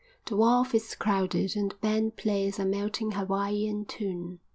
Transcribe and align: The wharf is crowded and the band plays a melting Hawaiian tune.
The 0.25 0.35
wharf 0.35 0.73
is 0.73 0.95
crowded 0.95 1.55
and 1.55 1.69
the 1.69 1.75
band 1.75 2.15
plays 2.15 2.57
a 2.57 2.65
melting 2.65 3.11
Hawaiian 3.11 3.85
tune. 3.85 4.39